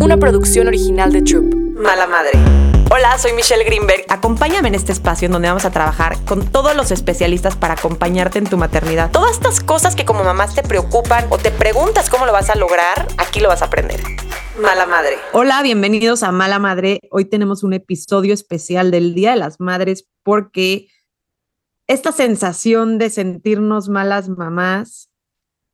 [0.00, 1.54] una producción original de Troop.
[1.76, 2.32] Mala Madre.
[2.90, 4.04] Hola, soy Michelle Greenberg.
[4.08, 8.38] Acompáñame en este espacio en donde vamos a trabajar con todos los especialistas para acompañarte
[8.38, 9.10] en tu maternidad.
[9.10, 12.54] Todas estas cosas que como mamás te preocupan o te preguntas cómo lo vas a
[12.54, 14.00] lograr, aquí lo vas a aprender.
[14.60, 15.16] Mala Madre.
[15.32, 17.00] Hola, bienvenidos a Mala Madre.
[17.10, 20.88] Hoy tenemos un episodio especial del Día de las Madres porque
[21.86, 25.10] esta sensación de sentirnos malas mamás,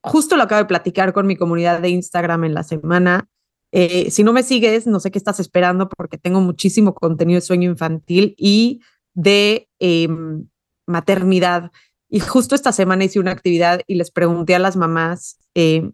[0.03, 3.29] justo lo acabo de platicar con mi comunidad de Instagram en la semana.
[3.73, 7.47] Eh, si no me sigues, no sé qué estás esperando porque tengo muchísimo contenido de
[7.47, 8.81] sueño infantil y
[9.15, 10.49] de em,
[10.87, 11.71] maternidad.
[12.09, 15.91] Y justo esta semana hice una actividad y les pregunté a las mamás, eh,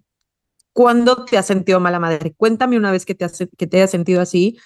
[0.72, 2.34] ¿cuándo te has sentido mala madre?
[2.36, 4.58] Cuéntame una vez que te, has, que te hayas sentido así.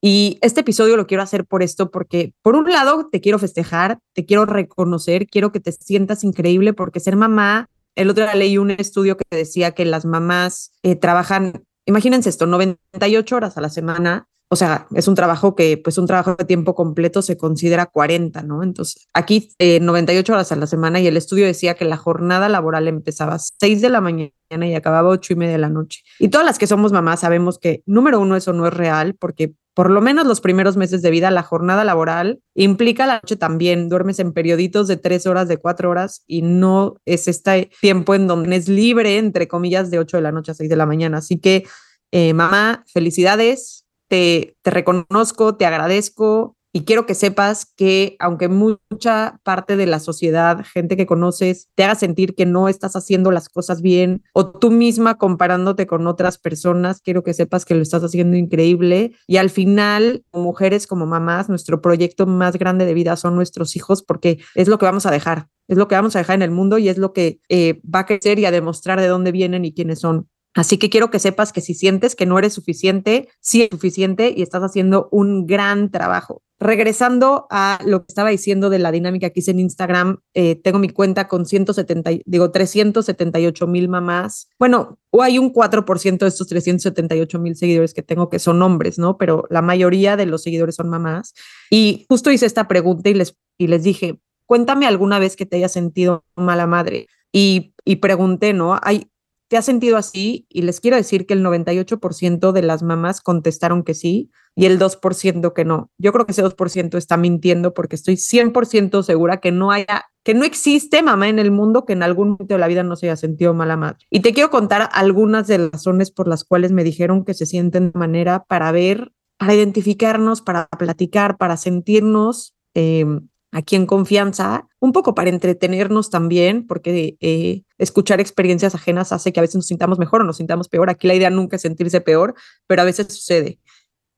[0.00, 3.98] Y este episodio lo quiero hacer por esto, porque por un lado te quiero festejar,
[4.12, 8.58] te quiero reconocer, quiero que te sientas increíble, porque ser mamá, el otro día leí
[8.58, 13.68] un estudio que decía que las mamás eh, trabajan imagínense esto, 98 horas a la
[13.68, 17.86] semana, o sea, es un trabajo que, pues un trabajo de tiempo completo se considera
[17.86, 18.62] 40, ¿no?
[18.62, 22.48] Entonces, aquí 98 eh, horas a la semana y el estudio decía que la jornada
[22.48, 25.70] laboral empezaba a 6 de la mañana y acababa a 8 y media de la
[25.70, 26.02] noche.
[26.18, 29.54] Y todas las que somos mamás sabemos que, número uno, eso no es real, porque
[29.74, 33.88] por lo menos los primeros meses de vida, la jornada laboral implica la noche también.
[33.88, 38.28] Duermes en perioditos de tres horas, de cuatro horas y no es este tiempo en
[38.28, 41.18] donde es libre, entre comillas, de 8 de la noche a 6 de la mañana.
[41.18, 41.66] Así que,
[42.12, 49.76] eh, mamá, felicidades, te reconozco, te agradezco, y quiero que sepas que aunque mucha parte
[49.76, 53.80] de la sociedad, gente que conoces, te haga sentir que no estás haciendo las cosas
[53.80, 58.36] bien o tú misma comparándote con otras personas, quiero que sepas que lo estás haciendo
[58.36, 59.12] increíble.
[59.28, 64.02] Y al final, mujeres, como mamás, nuestro proyecto más grande de vida son nuestros hijos
[64.02, 65.46] porque es lo que vamos a dejar.
[65.68, 68.00] Es lo que vamos a dejar en el mundo y es lo que eh, va
[68.00, 70.28] a crecer y a demostrar de dónde vienen y quiénes son.
[70.54, 74.32] Así que quiero que sepas que si sientes que no eres suficiente, sí es suficiente
[74.34, 76.42] y estás haciendo un gran trabajo.
[76.60, 80.78] Regresando a lo que estaba diciendo de la dinámica que hice en Instagram, eh, tengo
[80.78, 84.48] mi cuenta con 170, digo 378 mil mamás.
[84.58, 88.98] Bueno, o hay un 4% de estos 378 mil seguidores que tengo que son hombres,
[88.98, 89.18] ¿no?
[89.18, 91.34] Pero la mayoría de los seguidores son mamás.
[91.68, 95.56] Y justo hice esta pregunta y les, y les dije, cuéntame alguna vez que te
[95.56, 97.08] hayas sentido mala madre.
[97.32, 98.78] Y, y pregunté, ¿no?
[98.80, 99.08] Hay,
[99.48, 100.46] ¿Te has sentido así?
[100.48, 104.78] Y les quiero decir que el 98% de las mamás contestaron que sí y el
[104.78, 105.90] 2% que no.
[105.98, 110.32] Yo creo que ese 2% está mintiendo porque estoy 100% segura que no haya que
[110.32, 113.06] no existe mamá en el mundo que en algún momento de la vida no se
[113.06, 113.98] haya sentido mala madre.
[114.10, 117.44] Y te quiero contar algunas de las razones por las cuales me dijeron que se
[117.44, 123.04] sienten de manera para ver, para identificarnos, para platicar, para sentirnos eh,
[123.54, 129.38] aquí en confianza, un poco para entretenernos también, porque eh, escuchar experiencias ajenas hace que
[129.38, 130.90] a veces nos sintamos mejor o nos sintamos peor.
[130.90, 132.34] Aquí la idea nunca es sentirse peor,
[132.66, 133.60] pero a veces sucede.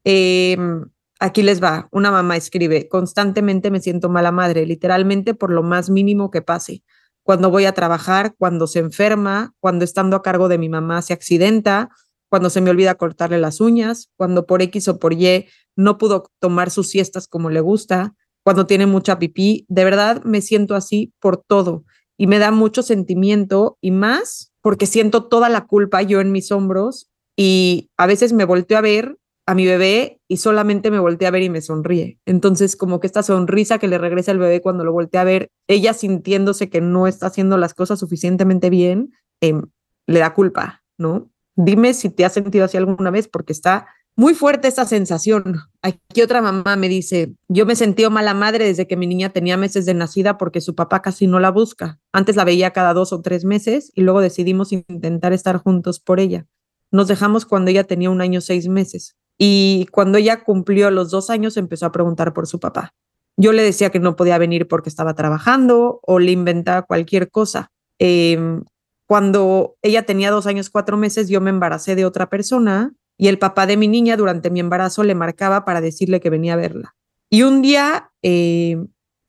[0.05, 0.87] Em,
[1.21, 5.91] aquí les va, una mamá escribe, constantemente me siento mala madre, literalmente por lo más
[5.91, 6.83] mínimo que pase.
[7.23, 11.13] Cuando voy a trabajar, cuando se enferma, cuando estando a cargo de mi mamá se
[11.13, 11.91] accidenta,
[12.31, 15.47] cuando se me olvida cortarle las uñas, cuando por X o por Y
[15.77, 18.15] no pudo tomar sus siestas como le gusta,
[18.47, 19.67] cuando tiene mucha pipí.
[19.69, 21.83] De verdad me siento así por todo
[22.17, 26.53] y me da mucho sentimiento y más porque siento toda la culpa yo en mis
[26.53, 29.19] hombros y a veces me volteo a ver
[29.49, 32.21] a mi bebé y solamente me voltea a ver y me sonríe.
[32.25, 35.49] Entonces, como que esta sonrisa que le regresa al bebé cuando lo voltea a ver,
[35.67, 39.63] ella sintiéndose que no está haciendo las cosas suficientemente bien, em,
[40.07, 41.33] le da culpa, ¿no?
[41.57, 45.59] Dime si te has sentido así alguna vez porque está muy fuerte esta sensación.
[45.83, 49.59] Aquí otra mamá me dice, yo me sentí mala madre desde que mi niña tenía
[49.59, 52.01] meses de nacida porque su papá casi no la busca.
[52.13, 56.19] Antes la veía cada dos o tres meses y luego decidimos intentar estar juntos por
[56.19, 56.47] ella.
[56.91, 61.29] Nos dejamos cuando ella tenía un año seis meses y cuando ella cumplió los dos
[61.29, 62.95] años empezó a preguntar por su papá.
[63.37, 67.71] Yo le decía que no podía venir porque estaba trabajando o le inventaba cualquier cosa.
[67.99, 68.65] Em,
[69.07, 73.39] cuando ella tenía dos años, cuatro meses, yo me embaracé de otra persona y el
[73.39, 76.95] papá de mi niña durante mi embarazo le marcaba para decirle que venía a verla.
[77.31, 78.77] Y un día eh,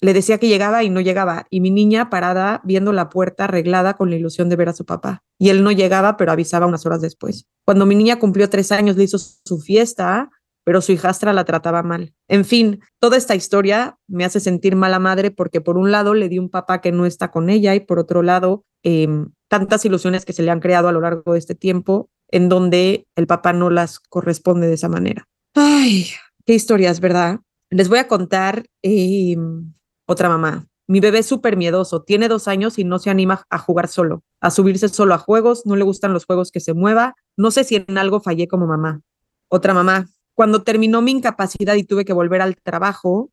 [0.02, 3.96] le decía que llegaba y no llegaba, y mi niña parada viendo la puerta arreglada
[3.96, 5.24] con la ilusión de ver a su papá.
[5.40, 7.48] Y él no llegaba, pero avisaba unas horas después.
[7.66, 10.30] Cuando mi niña cumplió tres años, le hizo su fiesta,
[10.64, 12.14] pero su hijastra la trataba mal.
[12.28, 16.30] En fin, toda esta historia me hace sentir mala madre porque por un lado le
[16.30, 20.26] di un papá que no está con ella y por otro lado, em, tantas ilusiones
[20.26, 23.54] que se le han creado a lo largo de este tiempo en donde el papá
[23.54, 25.28] no las corresponde de esa manera.
[25.54, 26.08] Ay,
[26.46, 27.40] qué historias, ¿verdad?
[27.70, 29.74] Les voy a contar em,
[30.06, 30.68] otra mamá.
[30.88, 34.24] Mi bebé es súper miedoso, tiene dos años y no se anima a jugar solo,
[34.40, 37.16] a subirse solo a juegos, no le gustan los juegos que se mueva.
[37.36, 39.02] No sé si en algo fallé como mamá.
[39.50, 43.32] otra mamá, cuando terminó mi incapacidad y tuve que volver al trabajo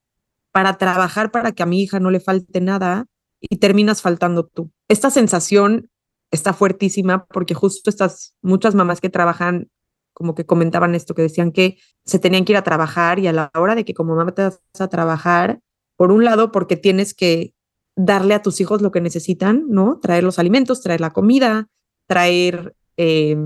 [0.53, 3.07] para trabajar para que a mi hija no le falte nada
[3.41, 4.71] y terminas faltando tú.
[4.89, 5.91] Esta sensación
[6.35, 9.71] está fuertísima porque justo estas muchas mamás que trabajan
[10.13, 13.33] como que comentaban esto, que decían que se tenían que ir a trabajar y a
[13.33, 15.61] la hora de que como mamá te vas a trabajar,
[15.97, 17.55] por un lado porque tienes que
[17.97, 19.99] darle a tus hijos lo que necesitan, ¿no?
[20.01, 21.69] Traer los alimentos, traer la comida,
[22.07, 23.37] traer eh,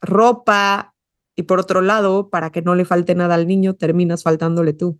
[0.00, 0.94] ropa
[1.36, 4.98] y por otro lado, para que no le falte nada al niño, terminas faltándole tú.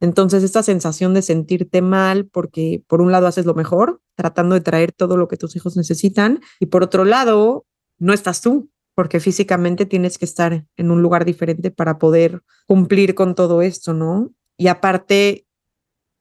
[0.00, 4.60] Entonces, esta sensación de sentirte mal porque por un lado haces lo mejor, tratando de
[4.60, 7.66] traer todo lo que tus hijos necesitan, y por otro lado,
[7.98, 13.14] no estás tú, porque físicamente tienes que estar en un lugar diferente para poder cumplir
[13.14, 14.32] con todo esto, ¿no?
[14.56, 15.46] Y aparte,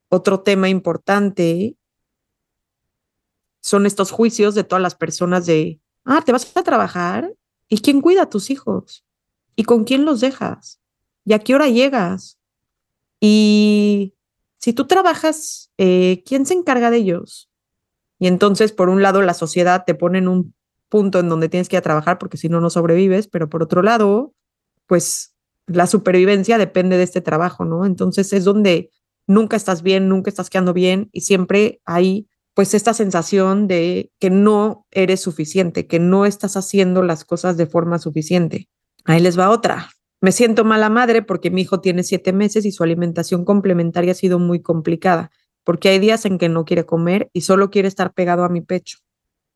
[0.10, 1.78] otro tema importante
[3.62, 7.34] son estos juicios de todas las personas de, ah, te vas a trabajar,
[7.68, 9.06] ¿y quién cuida a tus hijos?
[9.56, 10.80] ¿Y con quién los dejas?
[11.24, 12.38] ¿Y a qué hora llegas?
[13.28, 14.14] Y
[14.60, 17.50] si tú trabajas, eh, ¿quién se encarga de ellos?
[18.20, 20.54] Y entonces, por un lado, la sociedad te pone en un
[20.90, 23.64] punto en donde tienes que ir a trabajar porque si no, no sobrevives, pero por
[23.64, 24.36] otro lado,
[24.86, 25.34] pues
[25.66, 27.88] la supervivencia depende de este trabajo, ¿no?
[27.88, 28.92] Entonces es donde
[29.26, 34.30] nunca estás bien, nunca estás quedando bien y siempre hay pues esta sensación de que
[34.30, 38.70] no eres suficiente, que no estás haciendo las cosas de forma suficiente.
[39.04, 39.90] Ahí les va otra.
[40.26, 44.16] Me siento mala madre porque mi hijo tiene siete meses y su alimentación complementaria ha
[44.16, 45.30] sido muy complicada,
[45.64, 48.62] porque hay días en que no quiere comer y solo quiere estar pegado a mi
[48.62, 48.98] pecho.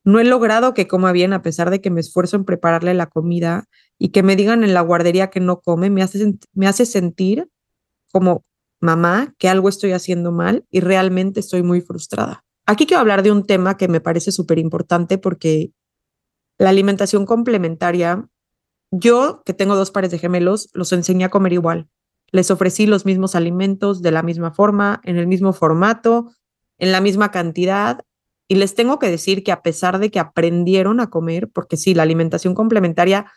[0.03, 3.07] No he logrado que coma bien a pesar de que me esfuerzo en prepararle la
[3.07, 3.65] comida
[3.97, 7.49] y que me digan en la guardería que no come, me hace, me hace sentir
[8.11, 8.45] como
[8.79, 12.45] mamá que algo estoy haciendo mal y realmente estoy muy frustrada.
[12.67, 15.71] Aquí quiero hablar de un tema que me parece súper importante porque
[16.59, 18.29] la alimentación complementaria
[18.91, 21.87] yo, que tengo dos pares de gemelos, los enseñé a comer igual.
[22.31, 26.31] Les ofrecí los mismos alimentos de la misma forma, en el mismo formato,
[26.77, 28.01] en la misma cantidad.
[28.47, 31.93] Y les tengo que decir que a pesar de que aprendieron a comer, porque sí,
[31.93, 33.31] la alimentación complementaria,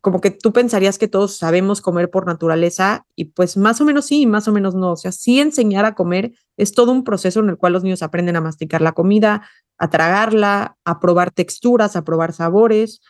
[0.00, 4.04] como que tú pensarías que todos sabemos comer por naturaleza y pues más o menos
[4.04, 4.92] sí, más o menos no.
[4.92, 8.02] O sea, sí enseñar a comer es todo un proceso en el cual los niños
[8.02, 9.48] aprenden a masticar la comida,
[9.78, 13.00] a tragarla, a probar texturas, a probar sabores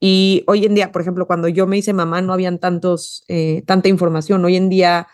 [0.00, 3.62] y hoy en día, por ejemplo, cuando yo me hice mamá, no habían tantos, eh,
[3.66, 4.44] tanta información.
[4.44, 5.08] Hoy en día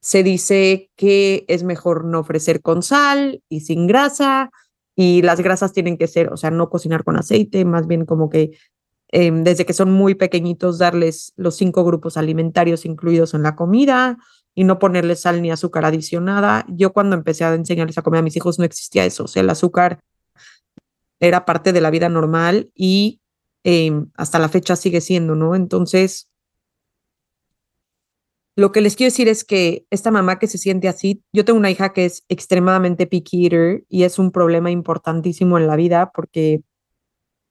[0.00, 4.50] se dice que es mejor no ofrecer con sal y sin grasa,
[4.96, 8.28] y las grasas tienen que ser, o sea, no cocinar con aceite, más bien como
[8.30, 8.58] que
[9.12, 14.18] em, desde que son muy pequeñitos darles los cinco grupos alimentarios incluidos en la comida
[14.54, 16.66] y no ponerles sal ni azúcar adicionada.
[16.68, 19.42] Yo cuando empecé a enseñarles a comer a mis hijos no existía eso, o sea,
[19.42, 20.00] el azúcar
[21.20, 23.20] era parte de la vida normal y
[23.70, 25.54] Em, hasta la fecha sigue siendo, ¿no?
[25.54, 26.30] Entonces,
[28.56, 31.58] lo que les quiero decir es que esta mamá que se siente así, yo tengo
[31.58, 36.12] una hija que es extremadamente picky eater y es un problema importantísimo en la vida
[36.14, 36.62] porque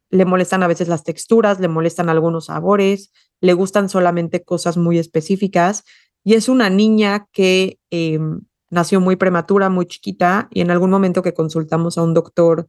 [0.09, 4.97] le molestan a veces las texturas, le molestan algunos sabores, le gustan solamente cosas muy
[4.97, 5.83] específicas
[6.23, 8.41] y es una niña que em,
[8.71, 12.67] nació muy prematura, muy chiquita y en algún momento que consultamos a un doctor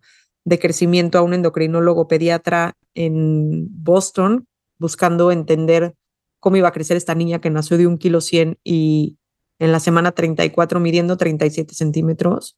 [0.49, 4.47] de crecimiento a un endocrinólogo pediatra en Boston,
[4.79, 5.95] buscando entender
[6.41, 9.19] cómo iba a crecer esta niña que nació de un kilo 100 y
[9.59, 12.57] en la semana 34 midiendo 37 centímetros.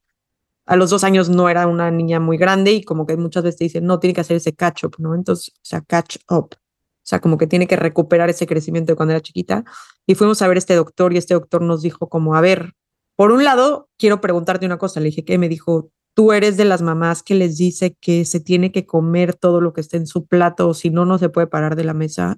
[0.66, 3.59] A los dos años no era una niña muy grande y como que muchas veces
[3.59, 5.16] te dicen, no, tiene que hacer ese catch up, ¿no?
[5.16, 6.50] Entonces, o sea, catch up.
[6.54, 9.64] O sea, como que tiene que recuperar ese crecimiento de cuando era chiquita.
[10.06, 12.75] Y fuimos a ver este doctor y este doctor nos dijo como, a ver,
[13.16, 15.00] por un lado, quiero preguntarte una cosa.
[15.00, 15.38] Le dije, ¿qué?
[15.38, 19.32] Me dijo, tú eres de las mamás que les dice que se tiene que comer
[19.32, 21.84] todo lo que esté en su plato o si no, no se puede parar de
[21.84, 22.36] la mesa.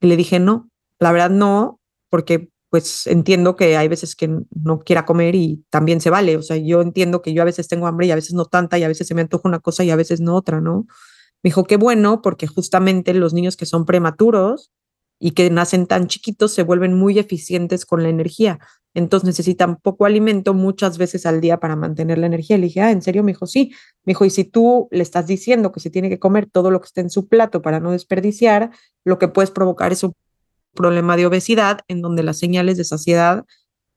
[0.00, 1.78] Y le dije, no, la verdad no,
[2.10, 6.36] porque pues entiendo que hay veces que no quiera comer y también se vale.
[6.36, 8.76] O sea, yo entiendo que yo a veces tengo hambre y a veces no tanta
[8.76, 10.86] y a veces se me antoja una cosa y a veces no otra, ¿no?
[11.44, 14.72] Me dijo, qué bueno, porque justamente los niños que son prematuros
[15.20, 18.58] y que nacen tan chiquitos se vuelven muy eficientes con la energía
[18.94, 22.58] entonces necesitan poco alimento muchas veces al día para mantener la energía.
[22.58, 23.22] Le dije, ah, ¿en serio?
[23.22, 23.72] Me dijo, sí.
[24.04, 26.80] Me dijo, y si tú le estás diciendo que se tiene que comer todo lo
[26.80, 28.70] que esté en su plato para no desperdiciar,
[29.04, 30.14] lo que puedes provocar es un
[30.74, 33.44] problema de obesidad en donde las señales de saciedad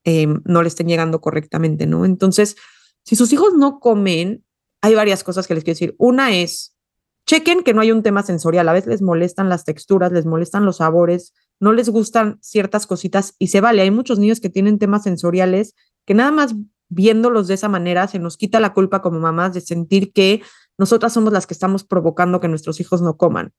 [0.04, 2.06] em, no le estén llegando correctamente, ¿no?
[2.06, 2.56] Entonces,
[3.04, 4.44] si sus hijos no comen,
[4.82, 5.96] hay varias cosas que les quiero decir.
[5.98, 6.76] Una es,
[7.26, 8.70] chequen que no hay un tema sensorial.
[8.70, 13.36] A veces les molestan las texturas, les molestan los sabores, no les gustan ciertas cositas
[13.40, 13.82] y se vale.
[13.82, 16.56] Hay muchos niños que tienen temas sensoriales que nada más
[16.90, 20.42] viéndolos de esa manera se nos quita la culpa como mamás de sentir que
[20.78, 23.54] nosotras somos las que estamos provocando que nuestros hijos no coman.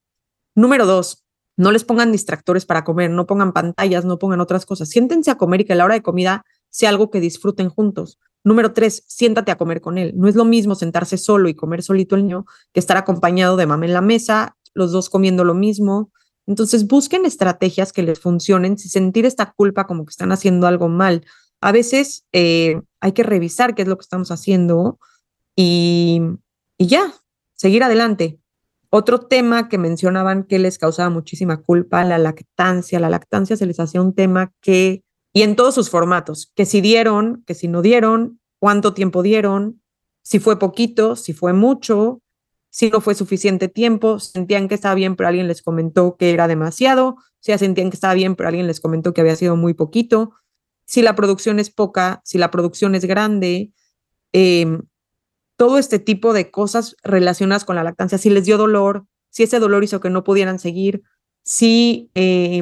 [0.55, 1.25] Número dos,
[1.57, 4.89] no les pongan distractores para comer, no pongan pantallas, no pongan otras cosas.
[4.89, 8.19] Siéntense a comer y que la hora de comida sea algo que disfruten juntos.
[8.43, 10.13] Número tres, siéntate a comer con él.
[10.15, 13.65] No es lo mismo sentarse solo y comer solito el niño que estar acompañado de
[13.65, 16.11] mamá en la mesa, los dos comiendo lo mismo.
[16.47, 20.87] Entonces busquen estrategias que les funcionen sin sentir esta culpa como que están haciendo algo
[20.87, 21.25] mal.
[21.61, 24.97] A veces eh, hay que revisar qué es lo que estamos haciendo
[25.55, 26.21] y,
[26.77, 27.13] y ya,
[27.53, 28.39] seguir adelante.
[28.89, 32.99] Otro tema que mencionaban que les causaba muchísima culpa, la lactancia.
[32.99, 36.79] La lactancia se les hacía un tema que, y en todos sus formatos, que si
[36.79, 39.81] dieron, que si no dieron, cuánto tiempo dieron,
[40.23, 42.21] si fue poquito, si fue mucho,
[42.77, 46.47] si no fue suficiente tiempo, sentían que estaba bien, pero alguien les comentó que era
[46.47, 49.73] demasiado, si ya sentían que estaba bien, pero alguien les comentó que había sido muy
[49.73, 50.33] poquito,
[50.85, 53.71] si la producción es poca, si la producción es grande,
[54.31, 54.77] eh,
[55.55, 59.57] todo este tipo de cosas relacionadas con la lactancia, si les dio dolor, si ese
[59.57, 61.01] dolor hizo que no pudieran seguir,
[61.41, 62.61] si eh,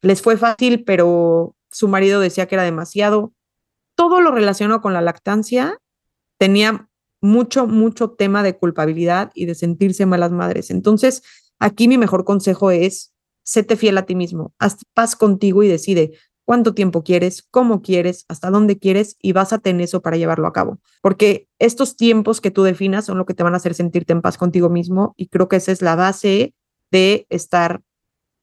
[0.00, 3.32] les fue fácil, pero su marido decía que era demasiado.
[3.96, 5.76] Todo lo relacionado con la lactancia
[6.38, 6.88] tenía
[7.20, 10.70] mucho, mucho tema de culpabilidad y de sentirse malas madres.
[10.70, 11.22] Entonces,
[11.58, 13.12] aquí mi mejor consejo es,
[13.42, 16.12] séte fiel a ti mismo, haz paz contigo y decide,
[16.50, 20.52] cuánto tiempo quieres, cómo quieres, hasta dónde quieres y básate en eso para llevarlo a
[20.52, 20.80] cabo.
[21.00, 24.20] Porque estos tiempos que tú definas son lo que te van a hacer sentirte en
[24.20, 26.52] paz contigo mismo y creo que esa es la base
[26.90, 27.82] de estar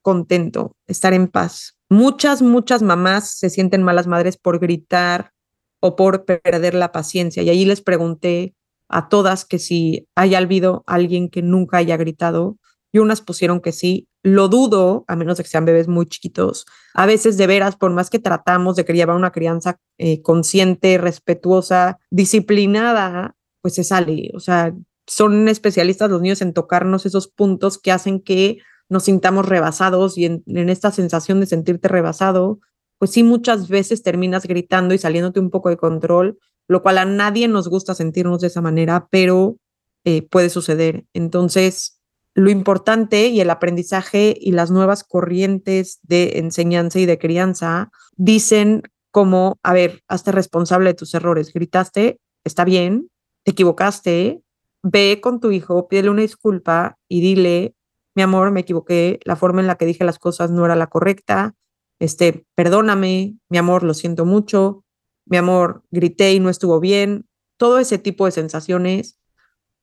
[0.01, 1.77] contento, estar en paz.
[1.89, 5.33] Muchas, muchas mamás se sienten malas madres por gritar
[5.81, 7.43] o por perder la paciencia.
[7.43, 8.55] Y allí les pregunté
[8.89, 12.57] a todas que si haya habido alguien que nunca haya gritado
[12.91, 14.07] y unas pusieron que sí.
[14.23, 16.65] Lo dudo, a menos de que sean bebés muy chiquitos.
[16.93, 21.99] A veces, de veras, por más que tratamos de llevar una crianza eh, consciente, respetuosa,
[22.11, 24.31] disciplinada, pues se sale.
[24.33, 24.73] O sea,
[25.05, 28.57] son especialistas los niños en tocarnos esos puntos que hacen que
[28.89, 32.59] nos sintamos rebasados y en, en esta sensación de sentirte rebasado,
[32.99, 37.05] pues sí, muchas veces terminas gritando y saliéndote un poco de control, lo cual a
[37.05, 39.57] nadie nos gusta sentirnos de esa manera, pero
[40.03, 41.05] eh, puede suceder.
[41.13, 41.99] Entonces,
[42.33, 48.83] lo importante y el aprendizaje y las nuevas corrientes de enseñanza y de crianza dicen
[49.11, 53.09] como, a ver, hazte responsable de tus errores, gritaste, está bien,
[53.43, 54.41] te equivocaste,
[54.83, 57.73] ve con tu hijo, pídele una disculpa y dile,
[58.13, 60.87] mi amor, me equivoqué, la forma en la que dije las cosas no era la
[60.87, 61.55] correcta,
[61.99, 64.83] este, perdóname, mi amor, lo siento mucho,
[65.29, 69.19] mi amor, grité y no estuvo bien, todo ese tipo de sensaciones,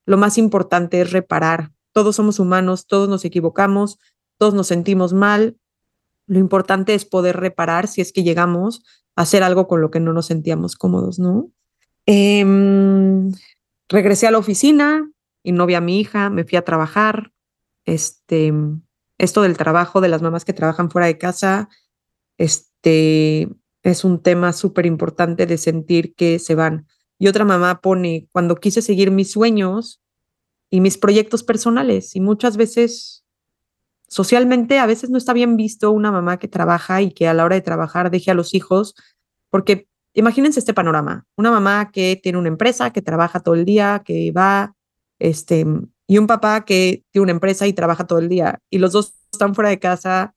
[0.07, 3.99] lo más importante es reparar, todos somos humanos, todos nos equivocamos,
[4.37, 5.57] todos nos sentimos mal.
[6.27, 8.85] Lo importante es poder reparar si es que llegamos
[9.17, 11.51] a hacer algo con lo que no nos sentíamos cómodos, ¿no?
[12.07, 13.33] Em,
[13.89, 15.09] regresé a la oficina
[15.43, 17.33] y no vi a mi hija, me fui a trabajar.
[17.85, 18.53] Este,
[19.19, 21.69] esto del trabajo de las mamás que trabajan fuera de casa,
[22.39, 23.49] este,
[23.85, 26.89] es un tema súper importante de sentir que se van.
[27.19, 30.01] Y otra mamá pone, cuando quise seguir mis sueños,
[30.75, 32.17] y mis proyectos personales.
[32.17, 33.25] Y muchas veces,
[34.09, 37.45] socialmente, a veces no está bien visto una mamá que trabaja y que a la
[37.45, 38.97] hora de trabajar deje a los hijos,
[39.51, 44.03] porque imagínense este panorama, una mamá que tiene una empresa, que trabaja todo el día,
[44.05, 44.75] que va,
[45.21, 45.65] este,
[46.09, 49.15] y un papá que tiene una empresa y trabaja todo el día, y los dos
[49.31, 50.35] están fuera de casa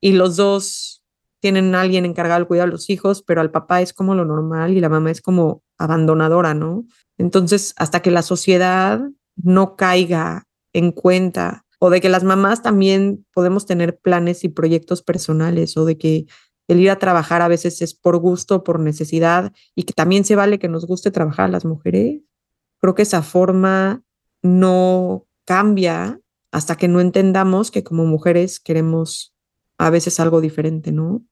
[0.00, 1.01] y los dos
[1.42, 4.24] tienen a alguien encargado del cuidado de los hijos, pero al papá es como lo
[4.24, 6.84] normal y la mamá es como abandonadora, ¿no?
[7.18, 9.00] Entonces, hasta que la sociedad
[9.34, 15.02] no caiga en cuenta o de que las mamás también podemos tener planes y proyectos
[15.02, 16.26] personales o de que
[16.68, 20.36] el ir a trabajar a veces es por gusto, por necesidad y que también se
[20.36, 22.20] vale que nos guste trabajar a las mujeres.
[22.80, 24.04] Creo que esa forma
[24.42, 26.20] no cambia
[26.52, 29.31] hasta que no entendamos que como mujeres queremos
[29.78, 31.22] a veces algo diferente, ¿no?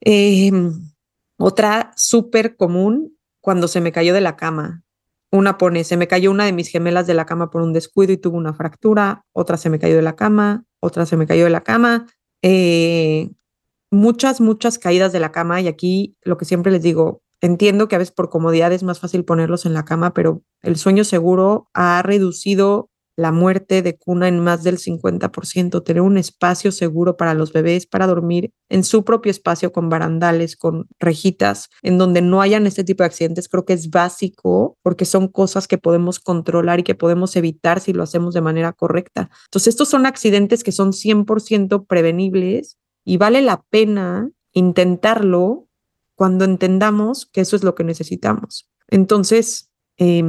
[0.00, 0.72] Em,
[1.38, 4.82] otra súper común cuando se me cayó de la cama.
[5.30, 8.12] Una pone, se me cayó una de mis gemelas de la cama por un descuido
[8.12, 11.44] y tuvo una fractura, otra se me cayó de la cama, otra se me cayó
[11.44, 12.06] de la cama.
[12.42, 13.30] Eh,
[13.90, 17.96] muchas, muchas caídas de la cama y aquí lo que siempre les digo, entiendo que
[17.96, 21.68] a veces por comodidad es más fácil ponerlos en la cama, pero el sueño seguro
[21.74, 27.34] ha reducido la muerte de cuna en más del 50%, tener un espacio seguro para
[27.34, 32.40] los bebés, para dormir en su propio espacio con barandales, con rejitas, en donde no
[32.40, 36.78] hayan este tipo de accidentes, creo que es básico porque son cosas que podemos controlar
[36.78, 39.30] y que podemos evitar si lo hacemos de manera correcta.
[39.46, 45.66] Entonces, estos son accidentes que son 100% prevenibles y vale la pena intentarlo
[46.14, 48.70] cuando entendamos que eso es lo que necesitamos.
[48.86, 50.22] Entonces, eh,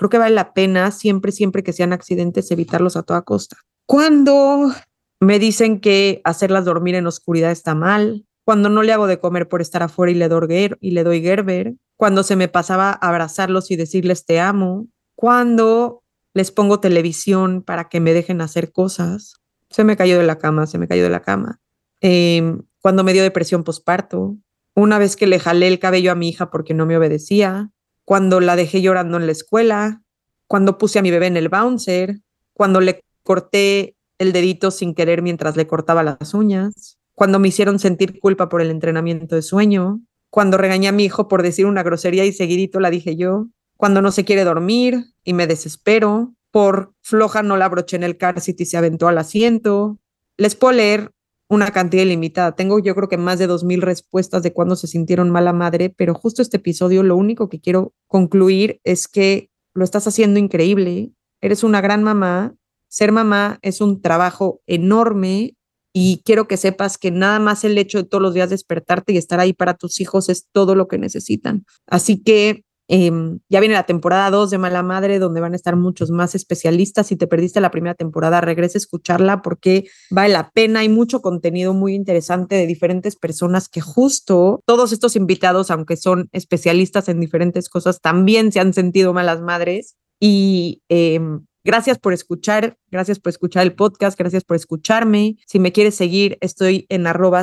[0.00, 3.58] creo que vale la pena siempre, siempre que sean accidentes, evitarlos a toda costa.
[3.84, 4.72] Cuando
[5.20, 8.24] Me dicen que hacerlas dormir en oscuridad está mal.
[8.46, 11.20] Cuando no le hago de comer por estar afuera y le, doy, y le doy
[11.20, 11.74] Gerber.
[11.96, 14.86] Cuando se me pasaba abrazarlos y decirles te amo.
[15.16, 16.02] Cuando
[16.32, 19.34] les pongo televisión para que me dejen hacer cosas.
[19.68, 21.60] Se me cayó de la cama, se me cayó de la cama.
[22.00, 24.38] Em, cuando me dio depresión posparto.
[24.74, 27.70] Una vez que le jalé el cabello a mi hija porque no me obedecía.
[28.10, 30.02] Cuando la dejé llorando en la escuela.
[30.48, 32.18] Cuando puse a mi bebé en el bouncer.
[32.52, 37.78] Cuando le corté el dedito sin querer mientras le cortaba las uñas, cuando me hicieron
[37.78, 41.84] sentir culpa por el entrenamiento de sueño, cuando regañé a mi hijo por decir una
[41.84, 46.92] grosería y seguidito la dije yo, cuando no se quiere dormir y me desespero, por
[47.02, 50.00] floja no la broché en el car seat y se aventó al asiento.
[50.36, 51.12] Les puedo leer
[51.50, 52.56] una cantidad ilimitada.
[52.56, 55.90] Tengo yo creo que más de dos mil respuestas de cuando se sintieron mala madre,
[55.94, 61.12] pero justo este episodio lo único que quiero concluir es que lo estás haciendo increíble.
[61.42, 62.54] Eres una gran mamá
[62.90, 65.54] ser mamá es un trabajo enorme
[65.94, 69.16] y quiero que sepas que nada más el hecho de todos los días despertarte y
[69.16, 71.64] estar ahí para tus hijos es todo lo que necesitan.
[71.86, 75.76] Así que em, ya viene la temporada 2 de Mala Madre, donde van a estar
[75.76, 77.06] muchos más especialistas.
[77.06, 80.80] Si te perdiste la primera temporada, regresa a escucharla porque vale la pena.
[80.80, 86.28] Hay mucho contenido muy interesante de diferentes personas que justo todos estos invitados, aunque son
[86.32, 89.96] especialistas en diferentes cosas, también se han sentido malas madres.
[90.18, 95.36] Y em, Gracias por escuchar, gracias por escuchar el podcast, gracias por escucharme.
[95.46, 97.42] Si me quieres seguir, estoy en arroba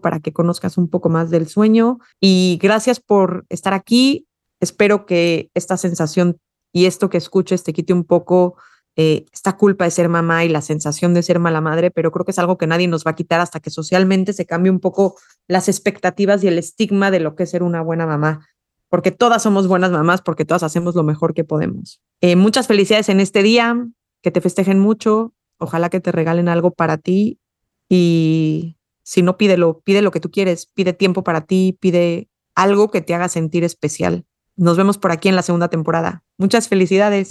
[0.00, 1.98] para que conozcas un poco más del sueño.
[2.20, 4.28] Y gracias por estar aquí.
[4.60, 6.38] Espero que esta sensación
[6.72, 8.56] y esto que escuches te quite un poco
[8.96, 12.24] eh, esta culpa de ser mamá y la sensación de ser mala madre, pero creo
[12.24, 14.78] que es algo que nadie nos va a quitar hasta que socialmente se cambie un
[14.78, 15.16] poco
[15.48, 18.46] las expectativas y el estigma de lo que es ser una buena mamá
[18.94, 22.00] porque todas somos buenas mamás, porque todas hacemos lo mejor que podemos.
[22.20, 23.76] Eh, muchas felicidades en este día,
[24.22, 27.40] que te festejen mucho, ojalá que te regalen algo para ti
[27.88, 32.92] y si no, pídelo, pide lo que tú quieres, pide tiempo para ti, pide algo
[32.92, 34.26] que te haga sentir especial.
[34.54, 36.22] Nos vemos por aquí en la segunda temporada.
[36.38, 37.26] Muchas felicidades.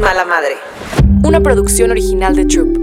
[0.00, 0.54] Mala Madre.
[1.24, 2.79] Una producción original de Troop.